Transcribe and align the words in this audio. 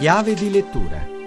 Chiave 0.00 0.32
di 0.32 0.50
lettura 0.50 1.18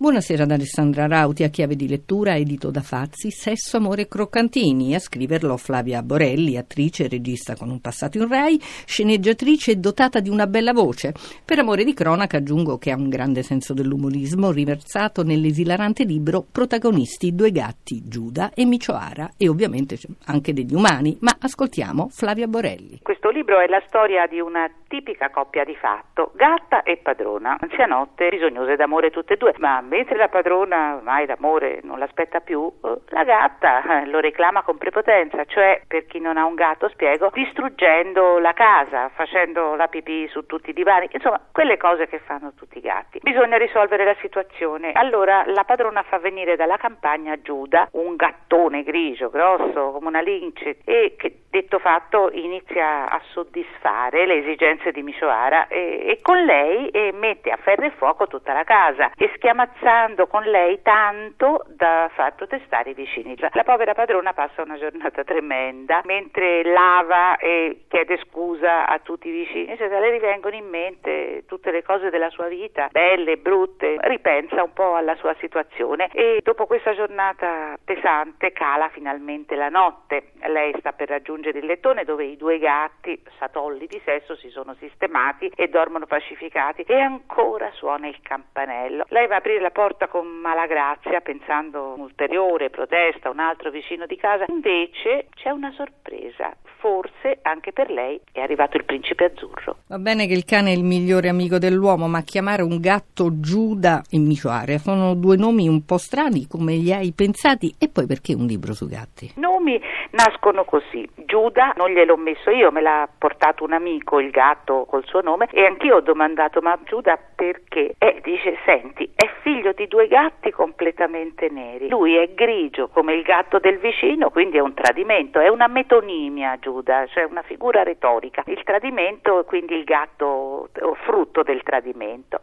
Buonasera 0.00 0.44
ad 0.44 0.52
Alessandra 0.52 1.08
Rauti, 1.08 1.42
a 1.42 1.48
chiave 1.48 1.74
di 1.74 1.88
lettura, 1.88 2.36
edito 2.36 2.70
da 2.70 2.82
Fazzi, 2.82 3.32
Sesso, 3.32 3.78
Amore 3.78 4.02
e 4.02 4.06
Croccantini. 4.06 4.94
A 4.94 5.00
scriverlo 5.00 5.56
Flavia 5.56 6.04
Borelli, 6.04 6.56
attrice 6.56 7.04
e 7.04 7.08
regista 7.08 7.56
con 7.56 7.68
un 7.68 7.80
passato 7.80 8.16
in 8.16 8.28
Rai, 8.28 8.60
sceneggiatrice 8.84 9.72
e 9.72 9.76
dotata 9.76 10.20
di 10.20 10.28
una 10.28 10.46
bella 10.46 10.72
voce. 10.72 11.14
Per 11.44 11.58
amore 11.58 11.82
di 11.82 11.94
cronaca 11.94 12.36
aggiungo 12.36 12.78
che 12.78 12.92
ha 12.92 12.96
un 12.96 13.08
grande 13.08 13.42
senso 13.42 13.74
dell'umorismo 13.74 14.52
riversato 14.52 15.24
nell'esilarante 15.24 16.04
libro 16.04 16.46
Protagonisti, 16.48 17.34
due 17.34 17.50
gatti, 17.50 18.02
Giuda 18.06 18.52
e 18.54 18.64
Micioara 18.66 19.32
e 19.36 19.48
ovviamente 19.48 19.98
anche 20.26 20.52
degli 20.52 20.74
umani. 20.74 21.16
Ma 21.22 21.36
ascoltiamo 21.40 22.08
Flavia 22.12 22.46
Borelli. 22.46 23.00
Questo 23.28 23.44
libro 23.44 23.60
è 23.60 23.68
la 23.68 23.82
storia 23.88 24.26
di 24.26 24.40
una 24.40 24.70
tipica 24.88 25.28
coppia 25.28 25.62
di 25.62 25.76
fatto, 25.76 26.32
gatta 26.34 26.82
e 26.82 26.96
padrona, 26.96 27.58
anzianotte, 27.60 28.30
bisognose 28.30 28.74
d'amore 28.74 29.10
tutte 29.10 29.34
e 29.34 29.36
due, 29.36 29.52
ma 29.58 29.82
mentre 29.82 30.16
la 30.16 30.28
padrona 30.28 30.94
ormai 30.94 31.26
d'amore 31.26 31.80
non 31.82 31.98
l'aspetta 31.98 32.40
più, 32.40 32.72
eh, 32.82 32.96
la 33.08 33.24
gatta 33.24 34.00
eh, 34.00 34.06
lo 34.06 34.20
reclama 34.20 34.62
con 34.62 34.78
prepotenza, 34.78 35.44
cioè 35.44 35.82
per 35.86 36.06
chi 36.06 36.20
non 36.20 36.38
ha 36.38 36.46
un 36.46 36.54
gatto, 36.54 36.88
spiego, 36.88 37.30
distruggendo 37.34 38.38
la 38.38 38.54
casa, 38.54 39.10
facendo 39.10 39.74
la 39.74 39.88
pipì 39.88 40.26
su 40.28 40.46
tutti 40.46 40.70
i 40.70 40.72
divani, 40.72 41.06
insomma, 41.12 41.38
quelle 41.52 41.76
cose 41.76 42.08
che 42.08 42.20
fanno 42.20 42.54
tutti 42.54 42.78
i 42.78 42.80
gatti. 42.80 43.18
Bisogna 43.20 43.58
risolvere 43.58 44.06
la 44.06 44.16
situazione. 44.22 44.92
Allora 44.92 45.44
la 45.44 45.64
padrona 45.64 46.02
fa 46.02 46.18
venire 46.18 46.56
dalla 46.56 46.78
campagna 46.78 47.38
Giuda 47.42 47.88
un 47.92 48.16
gattone 48.16 48.82
grigio, 48.84 49.28
grosso 49.28 49.90
come 49.90 50.06
una 50.06 50.22
lince 50.22 50.78
e 50.86 51.14
che 51.18 51.40
detto 51.50 51.78
fatto 51.78 52.30
inizia 52.32 53.10
a 53.10 53.17
soddisfare 53.32 54.26
le 54.26 54.38
esigenze 54.38 54.92
di 54.92 55.02
Mishoara 55.02 55.66
e, 55.68 56.02
e 56.06 56.18
con 56.22 56.42
lei 56.44 56.88
e 56.88 57.12
mette 57.12 57.50
a 57.50 57.56
ferro 57.56 57.84
e 57.84 57.90
fuoco 57.90 58.26
tutta 58.26 58.52
la 58.52 58.64
casa 58.64 59.10
e 59.16 59.30
schiamazza 59.36 59.88
scherzando 59.88 60.26
con 60.26 60.42
lei 60.42 60.82
tanto 60.82 61.64
da 61.68 62.10
far 62.12 62.34
protestare 62.34 62.90
i 62.90 62.94
vicini. 62.94 63.36
La 63.38 63.64
povera 63.64 63.94
padrona 63.94 64.32
passa 64.32 64.62
una 64.62 64.76
giornata 64.76 65.24
tremenda 65.24 66.02
mentre 66.04 66.62
lava 66.64 67.36
e 67.36 67.84
chiede 67.88 68.18
scusa 68.28 68.86
a 68.86 68.98
tutti 68.98 69.28
i 69.28 69.32
vicini, 69.32 69.76
cioè, 69.76 69.88
le 69.88 70.10
rivengono 70.10 70.56
in 70.56 70.68
mente 70.68 71.44
tutte 71.46 71.70
le 71.70 71.82
cose 71.82 72.10
della 72.10 72.30
sua 72.30 72.48
vita, 72.48 72.88
belle, 72.90 73.36
brutte, 73.36 73.96
ripensa 74.00 74.62
un 74.62 74.72
po' 74.72 74.94
alla 74.94 75.14
sua 75.16 75.34
situazione 75.38 76.08
e 76.12 76.40
dopo 76.42 76.66
questa 76.66 76.94
giornata 76.94 77.76
pesante 77.82 78.52
cala 78.52 78.88
finalmente 78.90 79.54
la 79.54 79.68
notte. 79.68 80.32
Lei 80.46 80.74
sta 80.78 80.92
per 80.92 81.08
raggiungere 81.08 81.58
il 81.58 81.66
lettone 81.66 82.04
dove 82.04 82.24
i 82.24 82.36
due 82.36 82.58
gatti, 82.58 83.07
satolli 83.38 83.86
di 83.86 84.00
sesso, 84.04 84.36
si 84.36 84.48
sono 84.48 84.74
sistemati 84.78 85.50
e 85.54 85.68
dormono 85.68 86.06
pacificati 86.06 86.82
e 86.82 86.98
ancora 86.98 87.70
suona 87.72 88.08
il 88.08 88.18
campanello. 88.22 89.04
Lei 89.08 89.26
va 89.26 89.36
a 89.36 89.38
aprire 89.38 89.60
la 89.60 89.70
porta 89.70 90.08
con 90.08 90.26
malagrazia 90.26 91.20
pensando 91.20 91.94
un'ulteriore 91.94 92.70
protesta, 92.70 93.30
un 93.30 93.38
altro 93.38 93.70
vicino 93.70 94.06
di 94.06 94.16
casa, 94.16 94.44
invece 94.48 95.28
c'è 95.34 95.50
una 95.50 95.70
sorpresa, 95.72 96.54
forse 96.78 97.38
anche 97.42 97.72
per 97.72 97.90
lei 97.90 98.20
è 98.32 98.40
arrivato 98.40 98.76
il 98.76 98.84
principe 98.84 99.26
azzurro. 99.26 99.76
Va 99.88 99.98
bene 99.98 100.26
che 100.26 100.34
il 100.34 100.44
cane 100.44 100.72
è 100.72 100.76
il 100.76 100.84
migliore 100.84 101.28
amico 101.28 101.58
dell'uomo, 101.58 102.08
ma 102.08 102.22
chiamare 102.22 102.62
un 102.62 102.78
gatto 102.80 103.40
Giuda 103.40 104.02
e 104.10 104.18
Micioare 104.18 104.78
sono 104.78 105.14
due 105.14 105.36
nomi 105.36 105.68
un 105.68 105.84
po' 105.84 105.98
strani, 105.98 106.46
come 106.46 106.74
li 106.74 106.92
hai 106.92 107.12
pensati? 107.12 107.74
E 107.78 107.88
poi 107.88 108.06
perché 108.06 108.34
un 108.34 108.46
libro 108.46 108.72
sui 108.72 108.88
gatti? 108.88 109.32
Nomi 109.36 109.80
nascono 110.10 110.64
così. 110.64 111.08
Giuda 111.14 111.74
non 111.76 111.90
gliel'ho 111.90 112.16
messo 112.16 112.50
io, 112.50 112.70
me 112.70 112.80
l'ha 112.80 112.97
portato 113.06 113.64
un 113.64 113.72
amico, 113.72 114.18
il 114.18 114.30
gatto 114.30 114.86
col 114.86 115.04
suo 115.04 115.20
nome, 115.20 115.48
e 115.52 115.66
anch'io 115.66 115.96
ho 115.96 116.00
domandato, 116.00 116.60
ma 116.60 116.78
Giuda 116.84 117.18
perché? 117.34 117.94
E 117.98 118.20
dice, 118.22 118.56
senti, 118.64 119.10
è 119.14 119.28
figlio 119.42 119.72
di 119.72 119.86
due 119.86 120.08
gatti 120.08 120.50
completamente 120.50 121.48
neri. 121.50 121.88
Lui 121.88 122.16
è 122.16 122.32
grigio 122.34 122.88
come 122.88 123.14
il 123.14 123.22
gatto 123.22 123.58
del 123.58 123.78
vicino, 123.78 124.30
quindi 124.30 124.56
è 124.56 124.60
un 124.60 124.74
tradimento, 124.74 125.38
è 125.38 125.48
una 125.48 125.68
metonimia 125.68 126.58
Giuda, 126.58 127.06
cioè 127.06 127.24
una 127.24 127.42
figura 127.42 127.82
retorica. 127.82 128.42
Il 128.46 128.62
tradimento, 128.64 129.44
quindi 129.44 129.74
il 129.74 129.84
gatto 129.84 130.70
frutto 131.04 131.42
del 131.42 131.62
tradimento. 131.62 132.40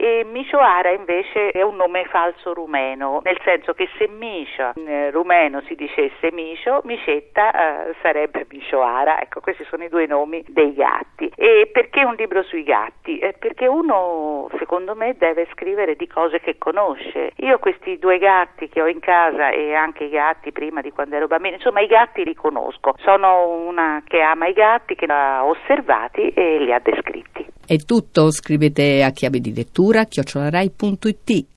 E 0.00 0.22
Mishoara 0.24 0.90
invece 0.90 1.50
è 1.50 1.60
un 1.60 1.74
nome 1.74 2.04
falso 2.04 2.54
rumeno, 2.54 3.20
nel 3.24 3.36
senso 3.42 3.74
che 3.74 3.88
se 3.98 4.06
Misha 4.06 4.72
in 4.76 5.10
rumeno 5.10 5.60
si 5.62 5.74
dicesse 5.74 6.30
Misho, 6.30 6.82
Miscetta 6.84 7.88
eh, 7.88 7.94
sarebbe 8.00 8.46
Mishoara. 8.48 9.20
Ecco, 9.20 9.40
questi 9.40 9.64
sono 9.64 9.82
i 9.82 9.88
due 9.88 10.06
nomi 10.06 10.44
dei 10.46 10.72
gatti. 10.72 11.32
E 11.34 11.68
perché 11.72 12.04
un 12.04 12.14
libro 12.14 12.44
sui 12.44 12.62
gatti? 12.62 13.18
Eh, 13.18 13.32
perché 13.36 13.66
uno, 13.66 14.48
secondo 14.58 14.94
me, 14.94 15.16
deve 15.18 15.48
scrivere 15.50 15.96
di 15.96 16.06
cose 16.06 16.38
che 16.38 16.58
conosce. 16.58 17.32
Io 17.38 17.58
questi 17.58 17.98
due 17.98 18.18
gatti 18.18 18.68
che 18.68 18.80
ho 18.80 18.86
in 18.86 19.00
casa 19.00 19.50
e 19.50 19.74
anche 19.74 20.04
i 20.04 20.10
gatti 20.10 20.52
prima 20.52 20.80
di 20.80 20.92
quando 20.92 21.16
ero 21.16 21.26
bambina, 21.26 21.56
insomma 21.56 21.80
i 21.80 21.88
gatti 21.88 22.22
li 22.22 22.36
conosco. 22.36 22.94
Sono 22.98 23.48
una 23.48 24.00
che 24.06 24.20
ama 24.20 24.46
i 24.46 24.52
gatti, 24.52 24.94
che 24.94 25.06
li 25.06 25.12
ha 25.12 25.44
osservati 25.44 26.28
e 26.28 26.58
li 26.60 26.72
ha 26.72 26.78
descritti. 26.78 27.47
È 27.68 27.76
tutto, 27.80 28.30
scrivete 28.30 29.02
a 29.02 29.10
chiave 29.10 29.40
di 29.40 29.52
lettura 29.52 30.06
chiocciolarai.it 30.06 31.44